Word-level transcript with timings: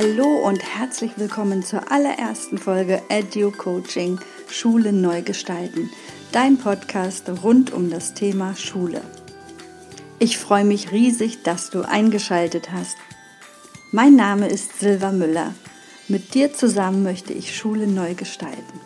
Hallo 0.00 0.46
und 0.46 0.62
herzlich 0.62 1.10
willkommen 1.16 1.64
zur 1.64 1.90
allerersten 1.90 2.56
Folge 2.56 3.02
Edu 3.08 3.50
Coaching 3.50 4.20
Schule 4.48 4.92
neu 4.92 5.22
gestalten, 5.22 5.90
dein 6.30 6.56
Podcast 6.56 7.28
rund 7.42 7.72
um 7.72 7.90
das 7.90 8.14
Thema 8.14 8.54
Schule. 8.54 9.00
Ich 10.20 10.38
freue 10.38 10.62
mich 10.62 10.92
riesig, 10.92 11.42
dass 11.42 11.70
du 11.70 11.82
eingeschaltet 11.82 12.70
hast. 12.70 12.96
Mein 13.90 14.14
Name 14.14 14.46
ist 14.46 14.78
Silva 14.78 15.10
Müller. 15.10 15.52
Mit 16.06 16.32
dir 16.32 16.54
zusammen 16.54 17.02
möchte 17.02 17.32
ich 17.32 17.56
Schule 17.56 17.88
neu 17.88 18.14
gestalten. 18.14 18.80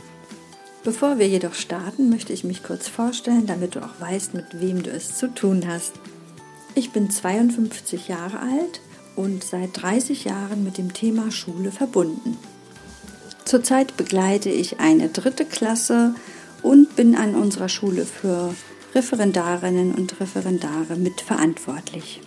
Bevor 0.83 1.19
wir 1.19 1.29
jedoch 1.29 1.53
starten, 1.53 2.09
möchte 2.09 2.33
ich 2.33 2.43
mich 2.43 2.63
kurz 2.63 2.89
vorstellen, 2.89 3.45
damit 3.47 3.75
du 3.75 3.81
auch 3.81 4.01
weißt, 4.01 4.33
mit 4.33 4.63
wem 4.63 4.83
du 4.83 4.89
es 4.89 5.19
zu 5.19 5.29
tun 5.35 5.65
hast. 5.69 5.93
Ich 6.75 6.91
bin 6.91 7.11
52 7.11 8.09
Jahre 8.09 8.39
alt 8.39 8.81
und 9.17 9.45
seit 9.45 9.83
30 9.83 10.25
Jahren 10.25 10.65
mit 10.65 10.79
dem 10.79 10.93
Thema 10.93 11.31
Schule 11.31 11.73
verbunden. 11.73 12.37
Zurzeit 13.45 13.97
begleite 13.97 14.51
ich 14.51 14.81
eine 14.81 15.09
dritte 15.09 15.45
Klasse 15.45 16.15
und 16.63 16.97
bin 16.97 17.15
an 17.17 17.35
unserer 17.35 17.69
Schule 17.69 18.07
für 18.07 18.55
Referendarinnen 18.95 19.95
und 19.95 20.21
Referendare 20.21 20.97
mitverantwortlich. 20.97 22.21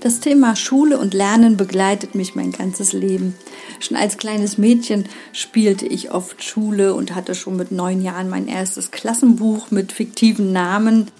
Das 0.00 0.20
Thema 0.20 0.54
Schule 0.54 0.98
und 0.98 1.14
Lernen 1.14 1.56
begleitet 1.56 2.14
mich 2.14 2.34
mein 2.34 2.52
ganzes 2.52 2.92
Leben. 2.92 3.34
Schon 3.80 3.96
als 3.96 4.18
kleines 4.18 4.58
Mädchen 4.58 5.06
spielte 5.32 5.86
ich 5.86 6.12
oft 6.12 6.44
Schule 6.44 6.94
und 6.94 7.14
hatte 7.14 7.34
schon 7.34 7.56
mit 7.56 7.72
neun 7.72 8.02
Jahren 8.02 8.28
mein 8.28 8.46
erstes 8.46 8.90
Klassenbuch 8.90 9.70
mit 9.70 9.92
fiktiven 9.92 10.52
Namen. 10.52 11.10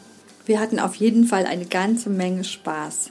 Wir 0.44 0.60
hatten 0.60 0.78
auf 0.78 0.96
jeden 0.96 1.26
Fall 1.26 1.46
eine 1.46 1.64
ganze 1.64 2.10
Menge 2.10 2.44
Spaß. 2.44 3.10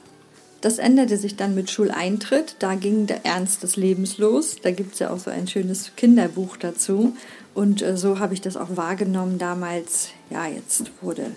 Das 0.64 0.78
änderte 0.78 1.18
sich 1.18 1.36
dann 1.36 1.56
mit 1.56 1.70
Schuleintritt. 1.70 2.56
Da 2.60 2.76
ging 2.76 3.06
der 3.06 3.26
Ernst 3.26 3.64
des 3.64 3.76
Lebens 3.76 4.18
los. 4.18 4.56
Da 4.64 4.72
gibt 4.72 4.94
es 4.94 5.00
ja 5.00 5.10
auch 5.10 5.20
so 5.20 5.30
ein 5.30 5.46
schönes 5.46 5.92
Kinderbuch 5.98 6.56
dazu. 6.56 7.18
Und 7.54 7.82
äh, 7.82 7.98
so 7.98 8.20
habe 8.20 8.34
ich 8.34 8.40
das 8.40 8.56
auch 8.56 8.78
wahrgenommen 8.78 9.38
damals. 9.38 10.12
Ja, 10.30 10.48
jetzt 10.48 10.90
wurde 11.02 11.32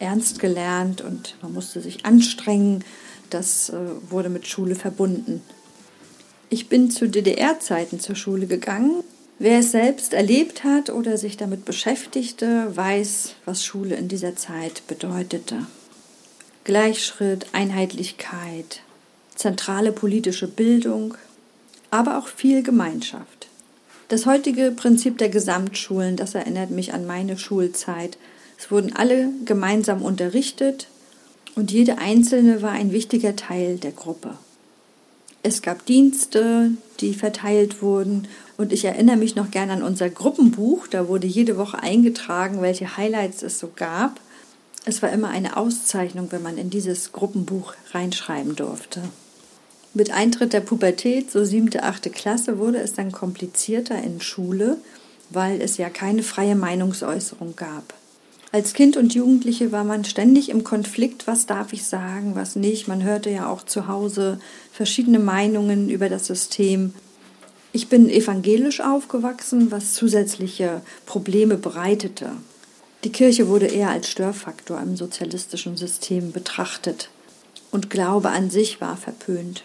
ernst 0.00 0.40
gelernt 0.40 1.00
und 1.00 1.36
man 1.42 1.52
musste 1.52 1.80
sich 1.80 2.04
anstrengen. 2.04 2.82
Das 3.30 3.70
äh, 3.70 3.76
wurde 4.10 4.30
mit 4.30 4.48
Schule 4.48 4.74
verbunden. 4.74 5.42
Ich 6.50 6.68
bin 6.68 6.90
zu 6.90 7.08
DDR-Zeiten 7.08 8.00
zur 8.00 8.16
Schule 8.16 8.48
gegangen. 8.48 9.04
Wer 9.38 9.60
es 9.60 9.70
selbst 9.70 10.12
erlebt 10.12 10.64
hat 10.64 10.90
oder 10.90 11.18
sich 11.18 11.36
damit 11.36 11.64
beschäftigte, 11.64 12.76
weiß, 12.76 13.36
was 13.44 13.64
Schule 13.64 13.94
in 13.94 14.08
dieser 14.08 14.34
Zeit 14.34 14.82
bedeutete. 14.88 15.68
Gleichschritt, 16.64 17.46
Einheitlichkeit, 17.52 18.82
zentrale 19.34 19.90
politische 19.90 20.46
Bildung, 20.46 21.16
aber 21.90 22.18
auch 22.18 22.28
viel 22.28 22.62
Gemeinschaft. 22.62 23.48
Das 24.08 24.26
heutige 24.26 24.70
Prinzip 24.70 25.18
der 25.18 25.28
Gesamtschulen, 25.28 26.14
das 26.16 26.36
erinnert 26.36 26.70
mich 26.70 26.92
an 26.92 27.04
meine 27.04 27.36
Schulzeit. 27.36 28.16
Es 28.58 28.70
wurden 28.70 28.94
alle 28.94 29.30
gemeinsam 29.44 30.02
unterrichtet 30.02 30.86
und 31.56 31.72
jede 31.72 31.98
einzelne 31.98 32.62
war 32.62 32.70
ein 32.70 32.92
wichtiger 32.92 33.34
Teil 33.34 33.78
der 33.78 33.92
Gruppe. 33.92 34.34
Es 35.42 35.62
gab 35.62 35.84
Dienste, 35.86 36.70
die 37.00 37.14
verteilt 37.14 37.82
wurden 37.82 38.28
und 38.56 38.72
ich 38.72 38.84
erinnere 38.84 39.16
mich 39.16 39.34
noch 39.34 39.50
gerne 39.50 39.72
an 39.72 39.82
unser 39.82 40.08
Gruppenbuch. 40.08 40.86
Da 40.86 41.08
wurde 41.08 41.26
jede 41.26 41.56
Woche 41.56 41.82
eingetragen, 41.82 42.62
welche 42.62 42.96
Highlights 42.96 43.42
es 43.42 43.58
so 43.58 43.72
gab. 43.74 44.20
Es 44.84 45.00
war 45.00 45.10
immer 45.12 45.28
eine 45.28 45.56
Auszeichnung, 45.56 46.28
wenn 46.30 46.42
man 46.42 46.58
in 46.58 46.68
dieses 46.68 47.12
Gruppenbuch 47.12 47.74
reinschreiben 47.92 48.56
durfte. 48.56 49.02
Mit 49.94 50.10
Eintritt 50.10 50.52
der 50.52 50.60
Pubertät, 50.60 51.30
so 51.30 51.44
siebte, 51.44 51.84
achte 51.84 52.10
Klasse, 52.10 52.58
wurde 52.58 52.78
es 52.78 52.94
dann 52.94 53.12
komplizierter 53.12 54.02
in 54.02 54.20
Schule, 54.20 54.78
weil 55.30 55.60
es 55.60 55.76
ja 55.76 55.88
keine 55.88 56.22
freie 56.22 56.56
Meinungsäußerung 56.56 57.54
gab. 57.54 57.94
Als 58.50 58.74
Kind 58.74 58.96
und 58.96 59.14
Jugendliche 59.14 59.70
war 59.70 59.84
man 59.84 60.04
ständig 60.04 60.50
im 60.50 60.64
Konflikt, 60.64 61.26
was 61.26 61.46
darf 61.46 61.72
ich 61.72 61.84
sagen, 61.84 62.34
was 62.34 62.56
nicht. 62.56 62.88
Man 62.88 63.02
hörte 63.02 63.30
ja 63.30 63.48
auch 63.48 63.64
zu 63.64 63.86
Hause 63.86 64.40
verschiedene 64.72 65.20
Meinungen 65.20 65.88
über 65.88 66.08
das 66.08 66.26
System. 66.26 66.92
Ich 67.72 67.88
bin 67.88 68.10
evangelisch 68.10 68.80
aufgewachsen, 68.80 69.70
was 69.70 69.94
zusätzliche 69.94 70.82
Probleme 71.06 71.56
bereitete. 71.56 72.32
Die 73.04 73.10
Kirche 73.10 73.48
wurde 73.48 73.66
eher 73.66 73.90
als 73.90 74.08
Störfaktor 74.08 74.80
im 74.80 74.96
sozialistischen 74.96 75.76
System 75.76 76.30
betrachtet 76.30 77.10
und 77.72 77.90
Glaube 77.90 78.30
an 78.30 78.48
sich 78.48 78.80
war 78.80 78.96
verpönt. 78.96 79.64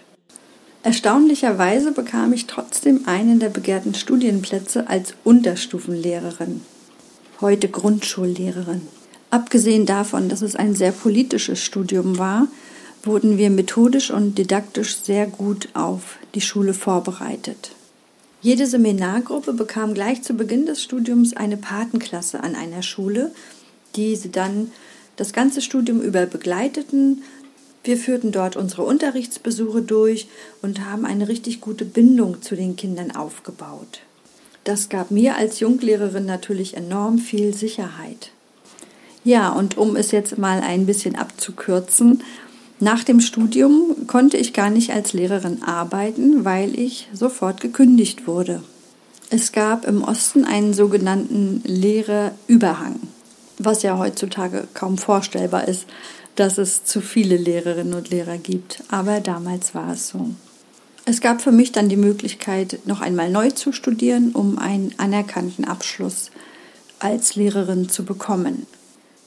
Erstaunlicherweise 0.82 1.92
bekam 1.92 2.34
ich 2.34 2.48
trotzdem 2.48 3.02
einen 3.08 3.40
der 3.40 3.50
begehrten 3.50 3.94
Studienplätze 3.94 4.88
als 4.88 5.14
Unterstufenlehrerin, 5.24 6.62
heute 7.42 7.68
Grundschullehrerin. 7.68 8.82
Abgesehen 9.30 9.86
davon, 9.86 10.30
dass 10.30 10.42
es 10.42 10.56
ein 10.56 10.74
sehr 10.74 10.92
politisches 10.92 11.62
Studium 11.62 12.18
war, 12.18 12.48
wurden 13.04 13.38
wir 13.38 13.50
methodisch 13.50 14.10
und 14.10 14.38
didaktisch 14.38 14.98
sehr 14.98 15.28
gut 15.28 15.70
auf 15.74 16.18
die 16.34 16.42
Schule 16.42 16.74
vorbereitet. 16.74 17.72
Jede 18.42 18.68
Seminargruppe 18.68 19.54
bekam 19.54 19.94
gleich 19.94 20.22
zu 20.22 20.34
Beginn 20.34 20.66
des 20.66 20.84
Studiums 20.84 21.36
eine 21.36 21.58
Patenklasse 21.58 22.44
an 22.44 22.56
einer 22.56 22.84
Schule, 22.84 23.32
die 23.96 24.16
sie 24.16 24.32
dann 24.32 24.72
das 25.16 25.34
ganze 25.34 25.62
Studium 25.62 26.02
über 26.02 26.26
begleiteten. 26.28 27.24
Wir 27.84 27.98
führten 27.98 28.32
dort 28.32 28.56
unsere 28.56 28.84
Unterrichtsbesuche 28.84 29.82
durch 29.82 30.28
und 30.62 30.86
haben 30.86 31.06
eine 31.06 31.28
richtig 31.28 31.62
gute 31.62 31.86
Bindung 31.86 32.42
zu 32.42 32.56
den 32.56 32.76
Kindern 32.76 33.16
aufgebaut. 33.16 34.02
Das 34.64 34.90
gab 34.90 35.12
mir 35.12 35.36
als 35.38 35.60
Junglehrerin 35.60 36.26
natürlich 36.26 36.76
enorm 36.76 37.18
viel 37.18 37.54
Sicherheit. 37.54 38.32
Ja, 39.24 39.50
und 39.50 39.78
um 39.78 39.96
es 39.96 40.12
jetzt 40.12 40.38
mal 40.38 40.62
ein 40.62 40.86
bisschen 40.86 41.16
abzukürzen, 41.16 42.24
nach 42.80 43.04
dem 43.04 43.22
Studium 43.22 44.08
konnte 44.08 44.38
ich 44.38 44.54
gar 44.54 44.70
nicht 44.70 44.92
als 44.92 45.14
Lehrerin 45.14 45.64
arbeiten, 45.64 46.46
weil 46.46 46.78
ich 46.80 47.08
sofort 47.12 47.60
gekündigt 47.60 48.28
wurde. 48.28 48.62
Es 49.30 49.52
gab 49.52 49.86
im 49.86 50.04
Osten 50.04 50.46
einen 50.46 50.74
sogenannten 50.74 51.62
Lehrerüberhang, 51.66 53.00
was 53.58 53.84
ja 53.84 53.98
heutzutage 53.98 54.68
kaum 54.74 54.98
vorstellbar 54.98 55.68
ist, 55.68 55.86
dass 56.36 56.60
es 56.60 56.86
zu 56.86 57.02
viele 57.02 57.36
Lehrerinnen 57.36 57.96
und 57.96 58.10
Lehrer 58.10 58.38
gibt. 58.38 58.84
Aber 58.90 59.20
damals 59.22 59.74
war 59.74 59.94
es 59.94 60.10
so. 60.10 60.30
Es 61.04 61.20
gab 61.20 61.42
für 61.42 61.52
mich 61.52 61.72
dann 61.72 61.90
die 61.90 61.98
Möglichkeit, 61.98 62.80
noch 62.86 63.02
einmal 63.02 63.32
neu 63.32 63.50
zu 63.50 63.72
studieren, 63.72 64.34
um 64.34 64.60
einen 64.60 64.94
anerkannten 64.98 65.66
Abschluss 65.66 66.32
als 67.00 67.36
Lehrerin 67.36 67.90
zu 67.90 68.06
bekommen. 68.06 68.68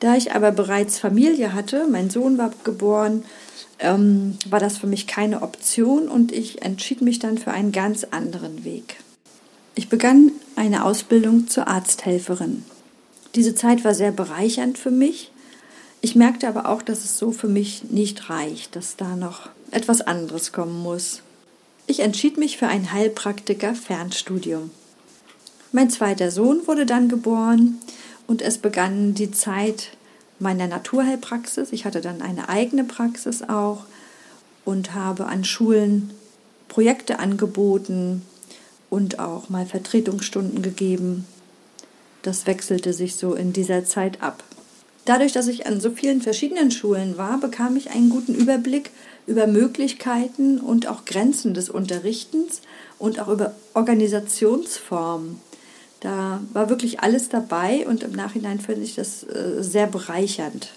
Da 0.00 0.16
ich 0.16 0.32
aber 0.32 0.50
bereits 0.50 0.98
Familie 0.98 1.52
hatte, 1.52 1.86
mein 1.86 2.10
Sohn 2.10 2.38
war 2.38 2.50
geboren, 2.64 3.24
ähm, 3.78 4.36
war 4.48 4.58
das 4.58 4.78
für 4.78 4.86
mich 4.86 5.06
keine 5.06 5.42
Option 5.42 6.08
und 6.08 6.32
ich 6.32 6.62
entschied 6.62 7.02
mich 7.02 7.18
dann 7.18 7.38
für 7.38 7.52
einen 7.52 7.70
ganz 7.70 8.04
anderen 8.04 8.64
Weg. 8.64 8.96
Ich 9.74 9.88
begann 9.88 10.32
eine 10.56 10.84
Ausbildung 10.84 11.48
zur 11.48 11.68
Arzthelferin. 11.68 12.64
Diese 13.34 13.54
Zeit 13.54 13.84
war 13.84 13.94
sehr 13.94 14.10
bereichernd 14.10 14.78
für 14.78 14.90
mich. 14.90 15.30
Ich 16.00 16.16
merkte 16.16 16.48
aber 16.48 16.66
auch, 16.68 16.82
dass 16.82 17.04
es 17.04 17.18
so 17.18 17.30
für 17.30 17.48
mich 17.48 17.84
nicht 17.90 18.30
reicht, 18.30 18.76
dass 18.76 18.96
da 18.96 19.16
noch 19.16 19.50
etwas 19.70 20.00
anderes 20.00 20.52
kommen 20.52 20.82
muss. 20.82 21.22
Ich 21.86 22.00
entschied 22.00 22.38
mich 22.38 22.56
für 22.56 22.68
ein 22.68 22.92
Heilpraktiker-Fernstudium. 22.92 24.70
Mein 25.72 25.90
zweiter 25.90 26.30
Sohn 26.30 26.66
wurde 26.66 26.86
dann 26.86 27.08
geboren 27.08 27.78
und 28.30 28.42
es 28.42 28.58
begann 28.58 29.12
die 29.12 29.32
Zeit 29.32 29.88
meiner 30.38 30.68
Naturheilpraxis. 30.68 31.72
Ich 31.72 31.84
hatte 31.84 32.00
dann 32.00 32.22
eine 32.22 32.48
eigene 32.48 32.84
Praxis 32.84 33.42
auch 33.42 33.86
und 34.64 34.94
habe 34.94 35.26
an 35.26 35.42
Schulen 35.42 36.12
Projekte 36.68 37.18
angeboten 37.18 38.22
und 38.88 39.18
auch 39.18 39.48
mal 39.48 39.66
Vertretungsstunden 39.66 40.62
gegeben. 40.62 41.26
Das 42.22 42.46
wechselte 42.46 42.92
sich 42.92 43.16
so 43.16 43.34
in 43.34 43.52
dieser 43.52 43.84
Zeit 43.84 44.22
ab. 44.22 44.44
Dadurch, 45.06 45.32
dass 45.32 45.48
ich 45.48 45.66
an 45.66 45.80
so 45.80 45.90
vielen 45.90 46.22
verschiedenen 46.22 46.70
Schulen 46.70 47.18
war, 47.18 47.40
bekam 47.40 47.76
ich 47.76 47.90
einen 47.90 48.10
guten 48.10 48.36
Überblick 48.36 48.92
über 49.26 49.48
Möglichkeiten 49.48 50.60
und 50.60 50.86
auch 50.86 51.04
Grenzen 51.04 51.52
des 51.52 51.68
Unterrichtens 51.68 52.60
und 52.96 53.18
auch 53.18 53.26
über 53.26 53.56
Organisationsformen. 53.74 55.49
Da 56.00 56.40
war 56.54 56.70
wirklich 56.70 57.00
alles 57.00 57.28
dabei 57.28 57.86
und 57.86 58.02
im 58.02 58.12
Nachhinein 58.12 58.58
finde 58.58 58.82
ich 58.82 58.94
das 58.94 59.22
äh, 59.24 59.62
sehr 59.62 59.86
bereichernd. 59.86 60.68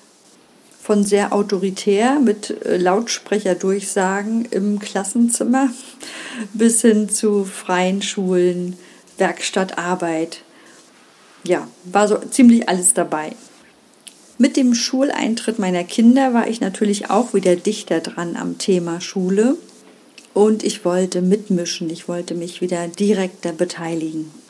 Von 0.81 1.05
sehr 1.05 1.31
autoritär 1.31 2.19
mit 2.19 2.49
äh, 2.65 2.75
Lautsprecherdurchsagen 2.75 4.45
im 4.51 4.79
Klassenzimmer 4.79 5.69
bis 6.53 6.81
hin 6.81 7.07
zu 7.07 7.45
freien 7.45 8.01
Schulen, 8.01 8.75
Werkstattarbeit. 9.17 10.41
Ja, 11.45 11.69
war 11.85 12.09
so 12.09 12.17
ziemlich 12.17 12.67
alles 12.67 12.93
dabei. 12.93 13.33
Mit 14.37 14.57
dem 14.57 14.75
Schuleintritt 14.75 15.57
meiner 15.57 15.85
Kinder 15.85 16.33
war 16.33 16.47
ich 16.47 16.59
natürlich 16.59 17.09
auch 17.09 17.33
wieder 17.33 17.55
dichter 17.55 18.01
dran 18.01 18.35
am 18.35 18.57
Thema 18.57 18.99
Schule 18.99 19.55
und 20.33 20.63
ich 20.63 20.83
wollte 20.83 21.21
mitmischen, 21.21 21.89
ich 21.89 22.09
wollte 22.09 22.33
mich 22.33 22.59
wieder 22.59 22.87
direkter 22.87 23.53
beteiligen. 23.53 24.42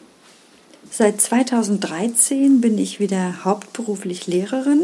Seit 0.95 1.19
2013 1.21 2.61
bin 2.61 2.77
ich 2.77 2.99
wieder 2.99 3.43
hauptberuflich 3.43 4.27
Lehrerin 4.27 4.81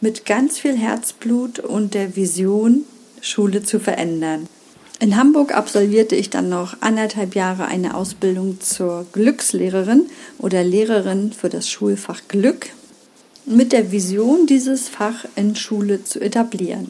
mit 0.00 0.24
ganz 0.24 0.60
viel 0.60 0.76
Herzblut 0.76 1.58
und 1.58 1.94
der 1.94 2.14
Vision, 2.14 2.84
Schule 3.20 3.64
zu 3.64 3.80
verändern. 3.80 4.46
In 5.00 5.16
Hamburg 5.16 5.52
absolvierte 5.52 6.14
ich 6.14 6.30
dann 6.30 6.48
noch 6.48 6.76
anderthalb 6.80 7.34
Jahre 7.34 7.64
eine 7.64 7.96
Ausbildung 7.96 8.60
zur 8.60 9.04
Glückslehrerin 9.10 10.06
oder 10.38 10.62
Lehrerin 10.62 11.32
für 11.32 11.48
das 11.48 11.68
Schulfach 11.68 12.20
Glück 12.28 12.68
mit 13.46 13.72
der 13.72 13.90
Vision, 13.90 14.46
dieses 14.46 14.88
Fach 14.88 15.24
in 15.34 15.56
Schule 15.56 16.04
zu 16.04 16.20
etablieren. 16.20 16.88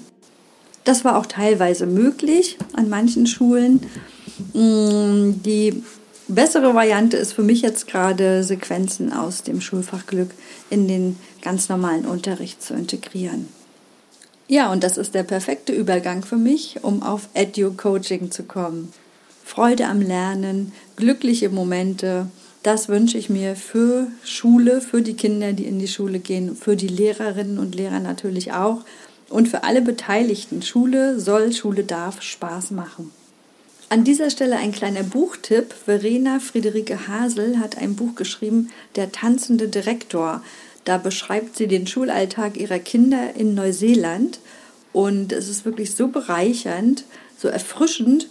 Das 0.85 1.07
war 1.07 1.17
auch 1.17 1.25
teilweise 1.25 1.87
möglich 1.87 2.59
an 2.75 2.91
manchen 2.91 3.27
Schulen. 3.27 3.81
Mm, 4.53 5.41
die 5.43 5.83
bessere 6.31 6.75
Variante 6.75 7.17
ist 7.17 7.33
für 7.33 7.43
mich 7.43 7.63
jetzt 7.63 7.87
gerade, 7.87 8.45
Sequenzen 8.45 9.13
aus 9.13 9.43
dem 9.43 9.61
Schulfach 9.61 10.07
Glück 10.07 10.31
in 10.69 10.89
den 10.89 11.17
ganz 11.43 11.69
normalen 11.69 12.07
Unterricht 12.07 12.63
zu 12.63 12.75
integrieren. 12.75 13.49
Ja, 14.49 14.73
und 14.73 14.83
das 14.83 14.99
ist 14.99 15.15
der 15.15 15.23
perfekte 15.23 15.73
Übergang 15.73 16.25
für 16.25 16.37
mich, 16.37 16.83
um 16.83 17.03
auf 17.03 17.29
Edu-Coaching 17.35 18.31
zu 18.31 18.43
kommen. 18.43 18.93
Freude 19.45 19.87
am 19.87 20.01
Lernen, 20.01 20.73
glückliche 20.97 21.49
Momente, 21.49 22.27
das 22.63 22.89
wünsche 22.89 23.17
ich 23.17 23.31
mir 23.31 23.57
für 23.57 24.09
Schule, 24.23 24.81
für 24.81 25.01
die 25.01 25.15
Kinder, 25.15 25.53
die 25.53 25.65
in 25.65 25.79
die 25.79 25.89
Schule 25.89 26.19
gehen, 26.19 26.57
für 26.57 26.77
die 26.77 26.89
Lehrerinnen 26.89 27.59
und 27.59 27.75
Lehrer 27.75 28.01
natürlich 28.01 28.53
auch 28.53 28.83
und 29.31 29.49
für 29.49 29.65
alle 29.65 29.81
Beteiligten. 29.81 30.61
Schule 30.61 31.19
soll, 31.19 31.53
Schule 31.53 31.85
darf 31.85 32.21
Spaß 32.21 32.73
machen. 32.73 33.11
An 33.93 34.05
dieser 34.05 34.31
Stelle 34.31 34.57
ein 34.57 34.71
kleiner 34.71 35.03
Buchtipp. 35.03 35.73
Verena 35.73 36.39
Friederike 36.39 37.09
Hasel 37.09 37.59
hat 37.59 37.77
ein 37.77 37.97
Buch 37.97 38.15
geschrieben, 38.15 38.71
Der 38.95 39.11
tanzende 39.11 39.67
Direktor. 39.67 40.45
Da 40.85 40.97
beschreibt 40.97 41.57
sie 41.57 41.67
den 41.67 41.89
Schulalltag 41.89 42.57
ihrer 42.57 42.79
Kinder 42.79 43.35
in 43.35 43.57
Neuseeland 43.57 44.39
und 44.93 45.33
es 45.33 45.49
ist 45.49 45.65
wirklich 45.65 45.97
so 45.97 46.07
bereichernd, 46.07 47.03
so 47.37 47.49
erfrischend 47.49 48.29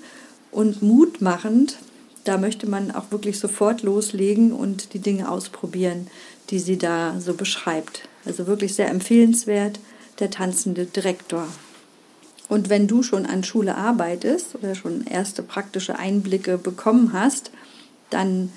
und 0.53 0.81
mutmachend. 0.81 1.75
Da 2.23 2.38
möchte 2.38 2.65
man 2.69 2.91
auch 2.91 3.11
wirklich 3.11 3.38
sofort 3.38 3.83
loslegen 3.83 4.53
und 4.53 4.94
die 4.94 5.00
Dinge 5.00 5.29
ausprobieren, 5.29 6.07
die 6.51 6.59
sie 6.59 6.77
da 6.77 7.19
so 7.19 7.33
beschreibt. 7.33 8.07
Also 8.23 8.47
wirklich 8.47 8.75
sehr 8.75 8.88
empfehlenswert 8.88 9.81
der 10.19 10.29
tanzende 10.29 10.85
Direktor. 10.85 11.50
Und 12.50 12.69
wenn 12.69 12.88
du 12.88 13.04
schon 13.04 13.28
an 13.28 13.44
Schule 13.44 13.75
arbeitest 13.75 14.56
oder 14.56 14.75
schon 14.75 15.06
erste 15.06 15.44
praktische 15.44 15.98
Einblicke 15.98 16.57
bekommen 16.57 17.13
hast, 17.13 17.51
dann 18.10 18.51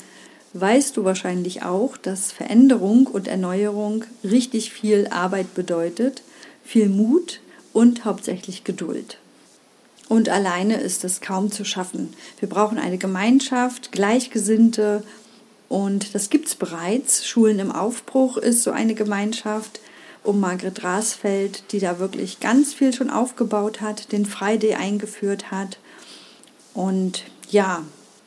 weißt 0.54 0.96
du 0.96 1.04
wahrscheinlich 1.04 1.62
auch, 1.62 1.96
dass 1.98 2.32
Veränderung 2.32 3.06
und 3.06 3.28
Erneuerung 3.28 4.04
richtig 4.24 4.72
viel 4.72 5.08
Arbeit 5.08 5.54
bedeutet, 5.54 6.22
viel 6.64 6.88
Mut 6.88 7.40
und 7.74 8.04
hauptsächlich 8.04 8.64
Geduld. 8.64 9.18
Und 10.08 10.28
alleine 10.28 10.78
ist 10.78 11.04
es 11.04 11.20
kaum 11.20 11.50
zu 11.50 11.64
schaffen. 11.64 12.14
Wir 12.38 12.48
brauchen 12.48 12.78
eine 12.78 12.98
Gemeinschaft, 12.98 13.92
Gleichgesinnte 13.92 15.02
und 15.68 16.14
das 16.14 16.28
gibt 16.28 16.48
es 16.48 16.54
bereits. 16.54 17.26
Schulen 17.26 17.58
im 17.58 17.72
Aufbruch 17.72 18.36
ist 18.36 18.62
so 18.62 18.70
eine 18.72 18.94
Gemeinschaft, 18.94 19.80
um 20.24 20.40
Margret 20.40 20.84
Rasfeld, 20.84 21.72
die 21.72 21.80
da 21.80 21.98
wirklich 21.98 22.40
ganz 22.40 22.74
viel 22.74 22.92
schon 22.92 23.10
aufgebaut 23.10 23.80
hat, 23.80 24.12
den 24.12 24.26
Friday 24.26 24.74
eingeführt 24.74 25.50
hat. 25.50 25.78
Und 26.74 27.24
ja, 27.50 27.82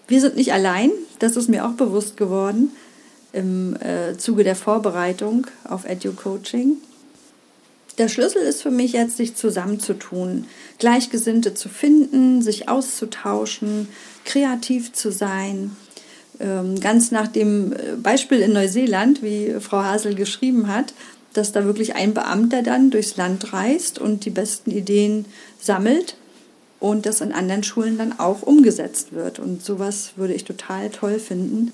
wir 0.07 0.21
sind 0.21 0.35
nicht 0.35 0.53
allein, 0.53 0.91
das 1.19 1.35
ist 1.35 1.49
mir 1.49 1.65
auch 1.65 1.73
bewusst 1.73 2.17
geworden 2.17 2.71
im 3.33 3.75
äh, 3.81 4.17
Zuge 4.17 4.43
der 4.43 4.55
Vorbereitung 4.55 5.47
auf 5.63 5.85
Edu-Coaching. 5.85 6.77
Der 7.97 8.09
Schlüssel 8.09 8.41
ist 8.41 8.61
für 8.61 8.71
mich 8.71 8.91
jetzt, 8.93 9.17
sich 9.17 9.35
zusammenzutun, 9.35 10.45
Gleichgesinnte 10.79 11.53
zu 11.53 11.69
finden, 11.69 12.41
sich 12.41 12.67
auszutauschen, 12.67 13.87
kreativ 14.25 14.91
zu 14.91 15.11
sein. 15.11 15.75
Ähm, 16.39 16.79
ganz 16.81 17.11
nach 17.11 17.27
dem 17.27 17.71
äh, 17.71 17.95
Beispiel 18.01 18.39
in 18.39 18.51
Neuseeland, 18.51 19.23
wie 19.23 19.55
Frau 19.61 19.83
Hasel 19.83 20.15
geschrieben 20.15 20.67
hat, 20.67 20.93
dass 21.35 21.51
da 21.51 21.65
wirklich 21.65 21.95
ein 21.95 22.13
Beamter 22.13 22.63
dann 22.63 22.89
durchs 22.89 23.17
Land 23.17 23.53
reist 23.53 23.99
und 23.99 24.25
die 24.25 24.29
besten 24.29 24.71
Ideen 24.71 25.25
sammelt 25.59 26.15
und 26.79 27.05
das 27.05 27.21
in 27.21 27.31
anderen 27.31 27.63
Schulen 27.63 27.97
dann 27.97 28.19
auch 28.19 28.41
umgesetzt 28.41 29.13
wird. 29.13 29.39
Und 29.39 29.63
sowas 29.63 30.13
würde 30.15 30.33
ich 30.33 30.45
total 30.45 30.89
toll 30.89 31.19
finden. 31.19 31.71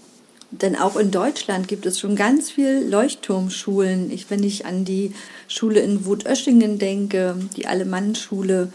Denn 0.49 0.75
auch 0.75 0.97
in 0.97 1.11
Deutschland 1.11 1.67
gibt 1.67 1.85
es 1.85 1.99
schon 1.99 2.15
ganz 2.15 2.51
viel 2.51 2.85
Leuchtturmschulen. 2.89 4.11
Ich, 4.11 4.29
wenn 4.29 4.43
ich 4.43 4.65
an 4.65 4.83
die 4.83 5.13
Schule 5.47 5.79
in 5.79 6.05
Wutöschingen 6.05 6.77
denke, 6.77 7.37
die 7.55 7.67
Alemannenschule, 7.67 8.73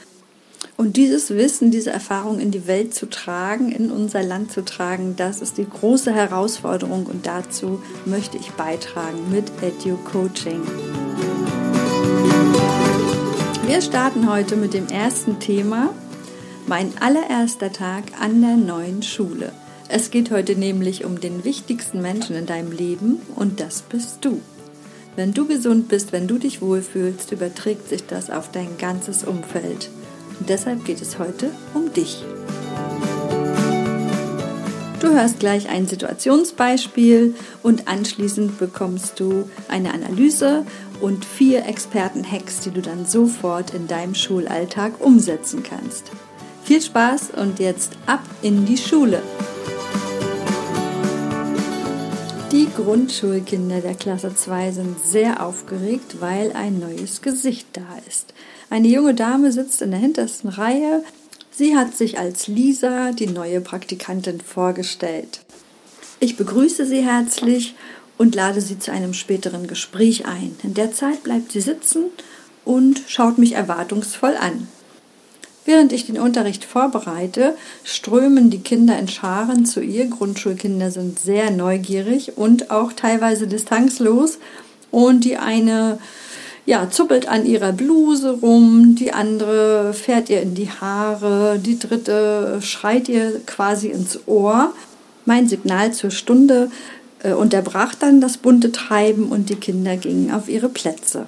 und 0.76 0.96
dieses 0.96 1.31
Wissen, 1.31 1.70
diese 1.70 1.90
Erfahrung 1.90 2.38
in 2.38 2.50
die 2.50 2.67
Welt 2.67 2.94
zu 2.94 3.08
tragen, 3.08 3.73
in 3.73 3.90
unser 3.90 4.23
Land 4.23 4.52
zu 4.52 4.64
tragen, 4.64 5.14
das 5.17 5.40
ist 5.40 5.56
die 5.56 5.69
große 5.69 6.12
Herausforderung 6.12 7.06
und 7.06 7.26
dazu 7.26 7.82
möchte 8.05 8.37
ich 8.37 8.50
beitragen 8.52 9.31
mit 9.31 9.44
Edu 9.62 9.96
Coaching. 9.96 10.61
Wir 13.67 13.81
starten 13.81 14.31
heute 14.31 14.56
mit 14.56 14.75
dem 14.75 14.87
ersten 14.88 15.40
Thema, 15.40 15.93
mein 16.67 16.93
allererster 17.00 17.73
Tag 17.73 18.05
an 18.20 18.40
der 18.40 18.56
neuen 18.56 19.02
Schule. 19.02 19.52
Es 19.88 20.11
geht 20.11 20.31
heute 20.31 20.56
nämlich 20.56 21.05
um 21.05 21.20
den 21.20 21.44
wichtigsten 21.44 22.02
Menschen 22.02 22.37
in 22.37 22.46
deinem 22.46 22.73
Leben 22.73 23.20
und 23.34 23.61
das 23.61 23.82
bist 23.82 24.19
du. 24.20 24.40
Wenn 25.14 25.32
du 25.32 25.46
gesund 25.46 25.88
bist, 25.88 26.12
wenn 26.12 26.28
du 26.28 26.38
dich 26.38 26.61
wohlfühlst, 26.61 27.32
überträgt 27.32 27.88
sich 27.88 28.05
das 28.06 28.28
auf 28.28 28.50
dein 28.50 28.76
ganzes 28.78 29.25
Umfeld. 29.25 29.88
Und 30.38 30.49
deshalb 30.49 30.85
geht 30.85 31.00
es 31.03 31.19
heute 31.19 31.50
um 31.75 31.93
dich. 31.93 32.25
Du 35.00 35.12
hörst 35.12 35.41
gleich 35.41 35.69
ein 35.69 35.87
Situationsbeispiel 35.87 37.35
und 37.62 37.87
anschließend 37.87 38.59
bekommst 38.59 39.21
du 39.21 39.49
eine 39.69 39.93
Analyse 39.93 40.65
und 41.00 41.25
vier 41.25 41.67
Experten-Hacks, 41.67 42.61
die 42.61 42.71
du 42.71 42.81
dann 42.81 43.06
sofort 43.06 43.75
in 43.75 43.87
deinem 43.87 44.15
Schulalltag 44.15 44.94
umsetzen 45.00 45.62
kannst. 45.62 46.11
Viel 46.65 46.81
Spaß 46.81 47.31
und 47.37 47.61
jetzt 47.61 47.93
ab 48.07 48.23
in 48.43 48.64
die 48.66 48.78
Schule. 48.78 49.23
Grundschulkinder 52.76 53.80
der 53.80 53.95
Klasse 53.95 54.35
2 54.35 54.73
sind 54.73 55.00
sehr 55.02 55.42
aufgeregt, 55.42 56.21
weil 56.21 56.52
ein 56.52 56.78
neues 56.78 57.23
Gesicht 57.23 57.66
da 57.73 57.87
ist. 58.06 58.35
Eine 58.68 58.88
junge 58.88 59.14
Dame 59.14 59.50
sitzt 59.50 59.80
in 59.80 59.92
der 59.92 60.00
hintersten 60.00 60.50
Reihe. 60.50 61.02
Sie 61.50 61.75
hat 61.75 61.97
sich 61.97 62.18
als 62.18 62.49
Lisa, 62.49 63.12
die 63.12 63.28
neue 63.28 63.62
Praktikantin, 63.62 64.42
vorgestellt. 64.42 65.40
Ich 66.21 66.37
begrüße 66.37 66.85
sie 66.85 67.00
herzlich 67.00 67.75
und 68.18 68.35
lade 68.35 68.61
sie 68.61 68.78
zu 68.78 68.92
einem 68.92 69.14
späteren 69.14 69.66
Gespräch 69.66 70.26
ein. 70.26 70.54
In 70.62 70.75
der 70.75 70.92
Zeit 70.92 71.23
bleibt 71.23 71.52
sie 71.52 71.62
sitzen 71.62 72.04
und 72.66 73.00
schaut 73.06 73.38
mich 73.38 73.52
erwartungsvoll 73.52 74.37
an. 74.37 74.68
Während 75.66 75.92
ich 75.92 76.06
den 76.06 76.18
Unterricht 76.18 76.64
vorbereite, 76.64 77.56
strömen 77.82 78.50
die 78.50 78.61
Kinder 78.61 78.96
in 78.99 79.08
Scharen 79.08 79.66
zu 79.66 79.80
ihr. 79.80 80.06
Grundschulkinder 80.06 80.92
sind 80.92 81.18
sehr 81.18 81.50
neugierig 81.50 82.38
und 82.38 82.70
auch 82.70 82.92
teilweise 82.92 83.49
distanzlos. 83.49 84.38
Und 84.92 85.25
die 85.25 85.37
eine 85.37 85.99
ja, 86.66 86.88
zuppelt 86.88 87.28
an 87.28 87.44
ihrer 87.46 87.73
Bluse 87.73 88.38
rum, 88.40 88.94
die 88.94 89.12
andere 89.12 89.92
fährt 89.92 90.30
ihr 90.30 90.40
in 90.40 90.54
die 90.54 90.70
Haare, 90.70 91.58
die 91.58 91.78
dritte 91.78 92.61
schreit 92.62 93.08
ihr 93.08 93.40
quasi 93.44 93.88
ins 93.88 94.20
Ohr. 94.26 94.73
Mein 95.25 95.49
Signal 95.49 95.92
zur 95.92 96.12
Stunde 96.12 96.70
äh, 97.23 97.32
unterbrach 97.32 97.96
dann 97.96 98.20
das 98.20 98.37
bunte 98.37 98.70
Treiben 98.70 99.30
und 99.30 99.50
die 99.50 99.56
Kinder 99.56 99.96
gingen 99.96 100.32
auf 100.32 100.49
ihre 100.49 100.68
Plätze. 100.68 101.26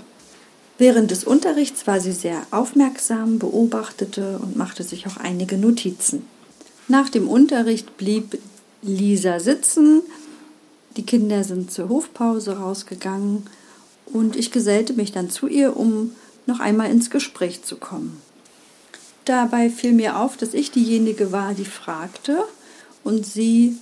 Während 0.79 1.11
des 1.11 1.25
Unterrichts 1.25 1.89
war 1.89 2.01
sie 2.01 2.13
sehr 2.13 2.47
aufmerksam, 2.53 3.41
beobachtete 3.41 4.39
und 4.39 4.57
machte 4.57 4.85
sich 4.85 5.09
auch 5.09 5.17
einige 5.17 5.59
Notizen. 5.59 6.25
Nach 6.87 7.09
dem 7.09 7.29
Unterricht 7.29 7.97
blieb 7.97 8.39
Lisa 8.83 9.41
sitzen, 9.41 10.03
die 10.97 11.05
Kinder 11.05 11.43
sind 11.43 11.73
zur 11.73 11.89
Hofpause 11.89 12.59
rausgegangen 12.59 13.45
und 14.07 14.37
ich 14.37 14.53
gesellte 14.53 14.93
mich 14.93 15.13
dann 15.13 15.31
zu 15.31 15.49
ihr, 15.49 15.77
um 15.77 16.13
noch 16.47 16.61
einmal 16.61 16.91
ins 16.91 17.11
Gespräch 17.11 17.63
zu 17.63 17.77
kommen. 17.77 18.23
Dabei 19.25 19.71
fiel 19.71 19.93
mir 19.93 20.19
auf, 20.19 20.37
dass 20.37 20.55
ich 20.55 20.71
diejenige 20.71 21.33
war, 21.33 21.55
die 21.55 21.67
fragte 21.67 22.45
und 23.05 23.27
sie 23.27 23.77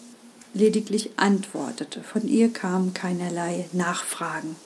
lediglich 0.55 1.11
antwortete. 1.17 2.03
Von 2.03 2.26
ihr 2.26 2.49
kamen 2.53 2.95
keinerlei 2.95 3.67
Nachfragen. 3.73 4.57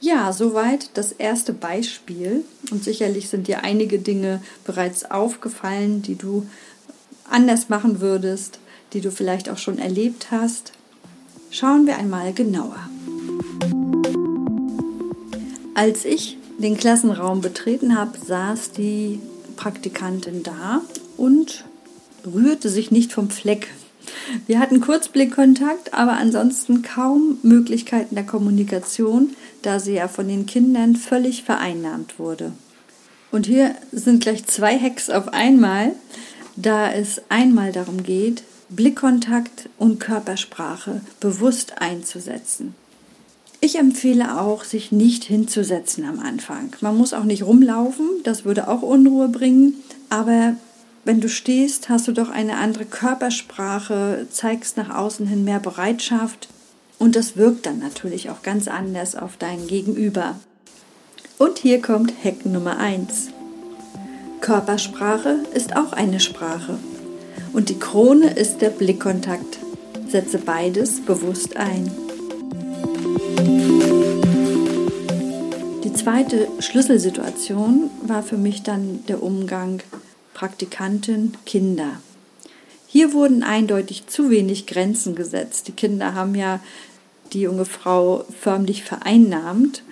Ja, 0.00 0.32
soweit 0.32 0.90
das 0.94 1.12
erste 1.12 1.52
Beispiel. 1.52 2.44
Und 2.70 2.82
sicherlich 2.82 3.28
sind 3.28 3.48
dir 3.48 3.64
einige 3.64 3.98
Dinge 3.98 4.42
bereits 4.64 5.10
aufgefallen, 5.10 6.00
die 6.00 6.16
du 6.16 6.46
anders 7.28 7.68
machen 7.68 8.00
würdest, 8.00 8.58
die 8.92 9.02
du 9.02 9.10
vielleicht 9.10 9.50
auch 9.50 9.58
schon 9.58 9.78
erlebt 9.78 10.30
hast. 10.30 10.72
Schauen 11.50 11.86
wir 11.86 11.98
einmal 11.98 12.32
genauer. 12.32 12.78
Als 15.74 16.04
ich 16.04 16.38
den 16.58 16.76
Klassenraum 16.76 17.40
betreten 17.40 17.96
habe, 17.96 18.18
saß 18.18 18.72
die 18.72 19.20
Praktikantin 19.56 20.42
da 20.42 20.80
und 21.16 21.64
rührte 22.26 22.68
sich 22.68 22.90
nicht 22.90 23.12
vom 23.12 23.30
Fleck. 23.30 23.68
Wir 24.46 24.58
hatten 24.58 24.80
Kurzblickkontakt, 24.80 25.94
aber 25.94 26.12
ansonsten 26.12 26.82
kaum 26.82 27.38
Möglichkeiten 27.42 28.14
der 28.14 28.24
Kommunikation, 28.24 29.34
da 29.62 29.80
sie 29.80 29.94
ja 29.94 30.08
von 30.08 30.28
den 30.28 30.46
Kindern 30.46 30.96
völlig 30.96 31.42
vereinnahmt 31.42 32.18
wurde. 32.18 32.52
Und 33.30 33.46
hier 33.46 33.74
sind 33.92 34.22
gleich 34.22 34.46
zwei 34.46 34.78
Hacks 34.78 35.10
auf 35.10 35.28
einmal, 35.28 35.92
da 36.56 36.92
es 36.92 37.22
einmal 37.28 37.72
darum 37.72 38.02
geht, 38.02 38.42
Blickkontakt 38.68 39.68
und 39.78 39.98
Körpersprache 39.98 41.00
bewusst 41.20 41.80
einzusetzen. 41.80 42.74
Ich 43.60 43.78
empfehle 43.78 44.40
auch, 44.40 44.64
sich 44.64 44.90
nicht 44.90 45.24
hinzusetzen 45.24 46.04
am 46.06 46.18
Anfang. 46.18 46.74
Man 46.80 46.96
muss 46.96 47.12
auch 47.12 47.24
nicht 47.24 47.42
rumlaufen, 47.42 48.08
das 48.24 48.44
würde 48.44 48.68
auch 48.68 48.82
Unruhe 48.82 49.28
bringen, 49.28 49.74
aber 50.08 50.54
wenn 51.04 51.20
du 51.20 51.28
stehst, 51.28 51.88
hast 51.88 52.08
du 52.08 52.12
doch 52.12 52.28
eine 52.28 52.56
andere 52.56 52.84
Körpersprache, 52.84 54.26
zeigst 54.30 54.76
nach 54.76 54.94
außen 54.94 55.26
hin 55.26 55.44
mehr 55.44 55.60
Bereitschaft 55.60 56.48
und 56.98 57.16
das 57.16 57.36
wirkt 57.36 57.66
dann 57.66 57.78
natürlich 57.78 58.28
auch 58.28 58.42
ganz 58.42 58.68
anders 58.68 59.16
auf 59.16 59.36
dein 59.38 59.66
Gegenüber. 59.66 60.36
Und 61.38 61.58
hier 61.58 61.80
kommt 61.80 62.12
Hack 62.22 62.44
Nummer 62.44 62.76
1. 62.76 63.28
Körpersprache 64.42 65.38
ist 65.54 65.74
auch 65.76 65.94
eine 65.94 66.20
Sprache. 66.20 66.78
Und 67.54 67.70
die 67.70 67.78
Krone 67.78 68.34
ist 68.34 68.58
der 68.58 68.68
Blickkontakt. 68.68 69.58
Setze 70.08 70.38
beides 70.38 71.00
bewusst 71.00 71.56
ein. 71.56 71.90
Die 75.82 75.92
zweite 75.94 76.48
Schlüsselsituation 76.58 77.90
war 78.02 78.22
für 78.22 78.36
mich 78.36 78.62
dann 78.62 79.04
der 79.08 79.22
Umgang 79.22 79.80
Praktikantin 80.40 81.34
Kinder. 81.44 82.00
Hier 82.86 83.12
wurden 83.12 83.42
eindeutig 83.42 84.06
zu 84.06 84.30
wenig 84.30 84.66
Grenzen 84.66 85.14
gesetzt. 85.14 85.68
Die 85.68 85.72
Kinder 85.72 86.14
haben 86.14 86.34
ja 86.34 86.60
die 87.34 87.42
junge 87.42 87.66
Frau 87.66 88.24
förmlich 88.40 88.82
vereinnahmt 88.82 89.82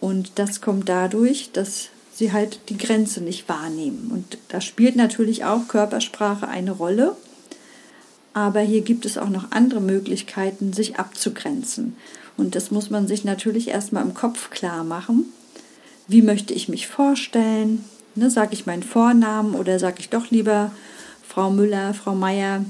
und 0.00 0.32
das 0.34 0.60
kommt 0.60 0.90
dadurch, 0.90 1.52
dass 1.54 1.88
sie 2.12 2.32
halt 2.34 2.68
die 2.68 2.76
Grenze 2.76 3.22
nicht 3.22 3.48
wahrnehmen. 3.48 4.10
Und 4.12 4.36
da 4.48 4.60
spielt 4.60 4.94
natürlich 4.94 5.46
auch 5.46 5.68
Körpersprache 5.68 6.48
eine 6.48 6.72
Rolle. 6.72 7.16
Aber 8.34 8.60
hier 8.60 8.82
gibt 8.82 9.06
es 9.06 9.16
auch 9.16 9.30
noch 9.30 9.52
andere 9.52 9.80
Möglichkeiten, 9.80 10.74
sich 10.74 10.96
abzugrenzen. 10.96 11.96
Und 12.36 12.56
das 12.56 12.70
muss 12.70 12.90
man 12.90 13.06
sich 13.06 13.24
natürlich 13.24 13.68
erstmal 13.68 14.04
im 14.04 14.12
Kopf 14.12 14.50
klar 14.50 14.84
machen. 14.84 15.32
Wie 16.08 16.20
möchte 16.20 16.52
ich 16.52 16.68
mich 16.68 16.88
vorstellen? 16.88 17.86
Ne, 18.16 18.30
sage 18.30 18.52
ich 18.52 18.66
meinen 18.66 18.82
Vornamen 18.82 19.54
oder 19.54 19.78
sage 19.78 19.96
ich 19.98 20.08
doch 20.08 20.30
lieber 20.30 20.70
Frau 21.26 21.50
Müller, 21.50 21.94
Frau 21.94 22.14
Meier? 22.14 22.64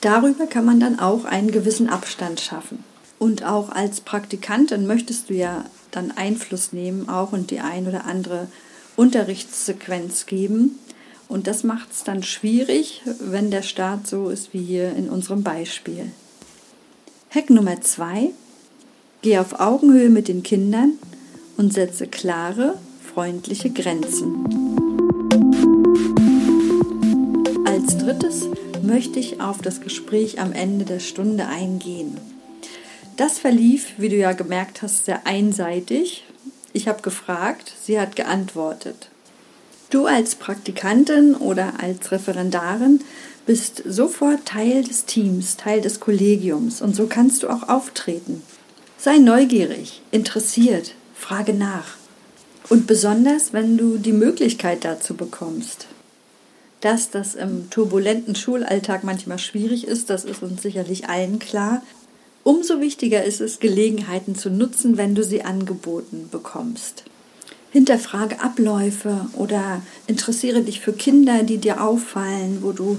Darüber 0.00 0.46
kann 0.46 0.64
man 0.64 0.78
dann 0.78 0.98
auch 0.98 1.24
einen 1.24 1.50
gewissen 1.50 1.88
Abstand 1.88 2.40
schaffen. 2.40 2.84
Und 3.18 3.44
auch 3.44 3.70
als 3.70 4.00
Praktikantin 4.00 4.86
möchtest 4.86 5.30
du 5.30 5.34
ja 5.34 5.64
dann 5.90 6.12
Einfluss 6.12 6.72
nehmen 6.72 7.08
auch 7.08 7.32
und 7.32 7.50
die 7.50 7.60
ein 7.60 7.88
oder 7.88 8.04
andere 8.04 8.46
Unterrichtssequenz 8.96 10.26
geben. 10.26 10.78
Und 11.28 11.46
das 11.46 11.64
macht 11.64 11.92
es 11.92 12.04
dann 12.04 12.22
schwierig, 12.22 13.02
wenn 13.20 13.50
der 13.50 13.62
Start 13.62 14.06
so 14.06 14.28
ist 14.28 14.54
wie 14.54 14.62
hier 14.62 14.94
in 14.94 15.08
unserem 15.08 15.42
Beispiel. 15.42 16.10
Hack 17.30 17.50
Nummer 17.50 17.80
zwei: 17.80 18.30
Geh 19.22 19.38
auf 19.38 19.60
Augenhöhe 19.60 20.10
mit 20.10 20.28
den 20.28 20.42
Kindern 20.42 20.92
und 21.56 21.72
setze 21.72 22.06
klare, 22.06 22.78
freundliche 23.14 23.70
Grenzen. 23.70 24.57
Möchte 28.88 29.20
ich 29.20 29.40
auf 29.40 29.58
das 29.62 29.80
Gespräch 29.80 30.40
am 30.40 30.52
Ende 30.52 30.84
der 30.84 30.98
Stunde 30.98 31.46
eingehen. 31.46 32.16
Das 33.16 33.38
verlief, 33.38 33.92
wie 33.98 34.08
du 34.08 34.16
ja 34.16 34.32
gemerkt 34.32 34.82
hast, 34.82 35.04
sehr 35.04 35.26
einseitig. 35.26 36.24
Ich 36.72 36.88
habe 36.88 37.02
gefragt, 37.02 37.72
sie 37.84 38.00
hat 38.00 38.16
geantwortet. 38.16 39.10
Du 39.90 40.06
als 40.06 40.34
Praktikantin 40.34 41.34
oder 41.34 41.74
als 41.80 42.12
Referendarin 42.12 43.00
bist 43.46 43.82
sofort 43.86 44.46
Teil 44.46 44.82
des 44.84 45.04
Teams, 45.04 45.56
Teil 45.56 45.80
des 45.80 46.00
Kollegiums 46.00 46.82
und 46.82 46.96
so 46.96 47.06
kannst 47.06 47.42
du 47.42 47.48
auch 47.48 47.68
auftreten. 47.68 48.42
Sei 48.98 49.18
neugierig, 49.18 50.02
interessiert, 50.10 50.94
frage 51.14 51.54
nach. 51.54 51.96
Und 52.68 52.86
besonders, 52.86 53.52
wenn 53.52 53.78
du 53.78 53.96
die 53.96 54.12
Möglichkeit 54.12 54.84
dazu 54.84 55.14
bekommst. 55.14 55.86
Dass 56.80 57.10
das 57.10 57.34
im 57.34 57.70
turbulenten 57.70 58.34
Schulalltag 58.34 59.02
manchmal 59.02 59.38
schwierig 59.38 59.86
ist, 59.86 60.10
das 60.10 60.24
ist 60.24 60.42
uns 60.42 60.62
sicherlich 60.62 61.08
allen 61.08 61.38
klar. 61.38 61.82
Umso 62.44 62.80
wichtiger 62.80 63.24
ist 63.24 63.40
es, 63.40 63.58
Gelegenheiten 63.58 64.36
zu 64.36 64.48
nutzen, 64.48 64.96
wenn 64.96 65.14
du 65.14 65.24
sie 65.24 65.42
angeboten 65.42 66.28
bekommst. 66.30 67.04
Hinterfrage 67.70 68.40
Abläufe 68.40 69.26
oder 69.34 69.82
interessiere 70.06 70.62
dich 70.62 70.80
für 70.80 70.92
Kinder, 70.92 71.42
die 71.42 71.58
dir 71.58 71.82
auffallen, 71.82 72.58
wo 72.62 72.72
du 72.72 72.98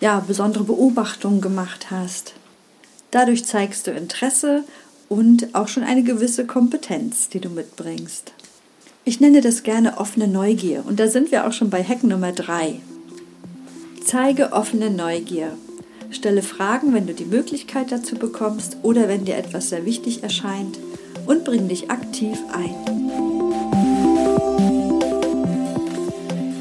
ja 0.00 0.20
besondere 0.20 0.64
Beobachtungen 0.64 1.40
gemacht 1.40 1.90
hast. 1.90 2.34
Dadurch 3.10 3.44
zeigst 3.44 3.86
du 3.86 3.90
Interesse 3.90 4.64
und 5.08 5.54
auch 5.54 5.68
schon 5.68 5.82
eine 5.82 6.02
gewisse 6.02 6.46
Kompetenz, 6.46 7.28
die 7.28 7.40
du 7.40 7.48
mitbringst. 7.48 8.32
Ich 9.04 9.20
nenne 9.20 9.40
das 9.40 9.62
gerne 9.62 9.98
offene 9.98 10.28
Neugier 10.28 10.84
und 10.86 11.00
da 11.00 11.08
sind 11.08 11.30
wir 11.30 11.46
auch 11.46 11.52
schon 11.52 11.70
bei 11.70 11.82
Hack 11.82 12.04
Nummer 12.04 12.32
3. 12.32 12.80
Zeige 14.14 14.52
offene 14.52 14.90
Neugier. 14.90 15.58
Stelle 16.12 16.42
Fragen, 16.42 16.94
wenn 16.94 17.08
du 17.08 17.14
die 17.14 17.24
Möglichkeit 17.24 17.90
dazu 17.90 18.14
bekommst 18.14 18.76
oder 18.84 19.08
wenn 19.08 19.24
dir 19.24 19.36
etwas 19.36 19.70
sehr 19.70 19.84
wichtig 19.84 20.22
erscheint 20.22 20.78
und 21.26 21.42
bring 21.42 21.66
dich 21.66 21.90
aktiv 21.90 22.38
ein. 22.52 22.76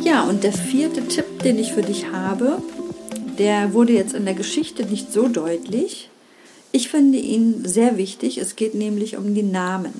Ja, 0.03 0.23
und 0.23 0.43
der 0.43 0.51
vierte 0.51 1.07
Tipp, 1.07 1.43
den 1.43 1.59
ich 1.59 1.73
für 1.73 1.83
dich 1.83 2.07
habe, 2.11 2.57
der 3.37 3.75
wurde 3.75 3.93
jetzt 3.93 4.15
in 4.15 4.25
der 4.25 4.33
Geschichte 4.33 4.83
nicht 4.87 5.13
so 5.13 5.27
deutlich. 5.27 6.09
Ich 6.71 6.89
finde 6.89 7.19
ihn 7.19 7.65
sehr 7.65 7.97
wichtig. 7.97 8.39
Es 8.39 8.55
geht 8.55 8.73
nämlich 8.73 9.15
um 9.15 9.35
die 9.35 9.43
Namen. 9.43 9.93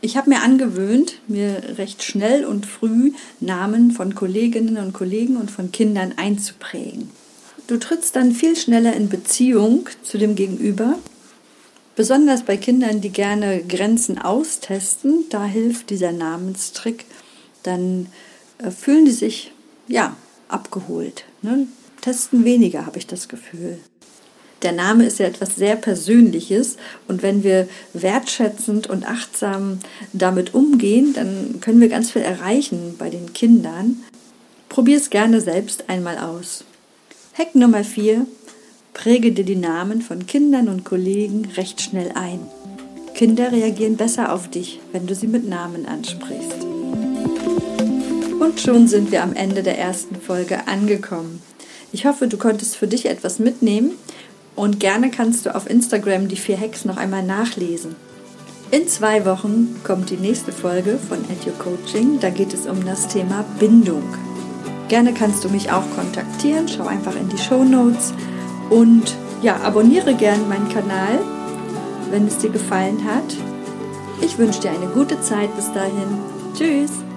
Ich 0.00 0.16
habe 0.16 0.30
mir 0.30 0.42
angewöhnt, 0.42 1.14
mir 1.26 1.76
recht 1.76 2.04
schnell 2.04 2.44
und 2.44 2.66
früh 2.66 3.12
Namen 3.40 3.90
von 3.90 4.14
Kolleginnen 4.14 4.76
und 4.76 4.92
Kollegen 4.92 5.36
und 5.36 5.50
von 5.50 5.72
Kindern 5.72 6.14
einzuprägen. 6.16 7.10
Du 7.66 7.78
trittst 7.78 8.14
dann 8.14 8.32
viel 8.32 8.56
schneller 8.56 8.94
in 8.94 9.08
Beziehung 9.08 9.88
zu 10.02 10.16
dem 10.16 10.36
Gegenüber. 10.36 10.98
Besonders 11.96 12.44
bei 12.44 12.56
Kindern, 12.56 13.00
die 13.00 13.10
gerne 13.10 13.62
Grenzen 13.62 14.18
austesten, 14.18 15.24
da 15.30 15.44
hilft 15.44 15.90
dieser 15.90 16.12
Namenstrick. 16.12 17.04
Dann 17.64 18.06
äh, 18.58 18.70
fühlen 18.70 19.04
die 19.04 19.10
sich 19.10 19.52
ja 19.88 20.16
abgeholt. 20.46 21.24
Ne? 21.42 21.66
Testen 22.00 22.44
weniger, 22.44 22.86
habe 22.86 22.98
ich 22.98 23.08
das 23.08 23.28
Gefühl. 23.28 23.80
Der 24.62 24.72
Name 24.72 25.06
ist 25.06 25.20
ja 25.20 25.26
etwas 25.26 25.54
sehr 25.54 25.76
Persönliches 25.76 26.76
und 27.06 27.22
wenn 27.22 27.44
wir 27.44 27.68
wertschätzend 27.92 28.88
und 28.88 29.06
achtsam 29.06 29.78
damit 30.12 30.52
umgehen, 30.52 31.12
dann 31.14 31.60
können 31.60 31.80
wir 31.80 31.88
ganz 31.88 32.10
viel 32.10 32.22
erreichen 32.22 32.96
bei 32.98 33.08
den 33.08 33.32
Kindern. 33.32 34.02
Probier 34.68 34.96
es 34.96 35.10
gerne 35.10 35.40
selbst 35.40 35.88
einmal 35.88 36.18
aus. 36.18 36.64
Hack 37.34 37.54
Nummer 37.54 37.84
4. 37.84 38.26
Präge 38.94 39.30
dir 39.30 39.44
die 39.44 39.54
Namen 39.54 40.02
von 40.02 40.26
Kindern 40.26 40.68
und 40.68 40.84
Kollegen 40.84 41.46
recht 41.56 41.80
schnell 41.80 42.10
ein. 42.16 42.40
Kinder 43.14 43.52
reagieren 43.52 43.96
besser 43.96 44.32
auf 44.32 44.48
dich, 44.50 44.80
wenn 44.90 45.06
du 45.06 45.14
sie 45.14 45.28
mit 45.28 45.48
Namen 45.48 45.86
ansprichst. 45.86 46.64
Und 48.40 48.60
schon 48.60 48.88
sind 48.88 49.12
wir 49.12 49.22
am 49.22 49.34
Ende 49.34 49.62
der 49.62 49.78
ersten 49.78 50.16
Folge 50.16 50.66
angekommen. 50.66 51.40
Ich 51.92 52.06
hoffe, 52.06 52.26
du 52.26 52.36
konntest 52.36 52.76
für 52.76 52.88
dich 52.88 53.06
etwas 53.06 53.38
mitnehmen 53.38 53.92
und 54.58 54.80
gerne 54.80 55.10
kannst 55.10 55.46
du 55.46 55.54
auf 55.54 55.70
Instagram 55.70 56.26
die 56.28 56.36
vier 56.36 56.58
Hacks 56.60 56.84
noch 56.84 56.96
einmal 56.96 57.22
nachlesen. 57.22 57.94
In 58.70 58.86
zwei 58.88 59.24
Wochen 59.24 59.76
kommt 59.84 60.10
die 60.10 60.16
nächste 60.16 60.52
Folge 60.52 60.98
von 60.98 61.18
Edu 61.18 61.52
Coaching. 61.58 62.18
Da 62.20 62.28
geht 62.28 62.52
es 62.52 62.66
um 62.66 62.84
das 62.84 63.08
Thema 63.08 63.44
Bindung. 63.58 64.02
Gerne 64.88 65.14
kannst 65.14 65.44
du 65.44 65.48
mich 65.48 65.70
auch 65.70 65.88
kontaktieren. 65.94 66.68
Schau 66.68 66.86
einfach 66.86 67.14
in 67.16 67.28
die 67.28 67.38
Show 67.38 67.62
Notes 67.64 68.12
und 68.68 69.14
ja, 69.42 69.56
abonniere 69.62 70.14
gerne 70.14 70.42
meinen 70.44 70.68
Kanal, 70.68 71.20
wenn 72.10 72.26
es 72.26 72.38
dir 72.38 72.50
gefallen 72.50 73.04
hat. 73.04 73.36
Ich 74.20 74.36
wünsche 74.38 74.60
dir 74.60 74.70
eine 74.70 74.88
gute 74.88 75.20
Zeit 75.20 75.54
bis 75.56 75.72
dahin. 75.72 76.18
Tschüss! 76.54 77.07